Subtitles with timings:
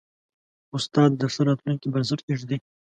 [0.75, 2.57] استاد د ښه راتلونکي بنسټ ایږدي.